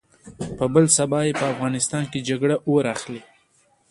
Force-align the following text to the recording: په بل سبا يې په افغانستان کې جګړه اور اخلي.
په 0.57 0.65
بل 0.73 0.85
سبا 0.97 1.19
يې 1.27 1.33
په 1.39 1.45
افغانستان 1.53 2.03
کې 2.11 2.25
جګړه 2.29 2.55
اور 2.69 2.83
اخلي. 2.93 3.21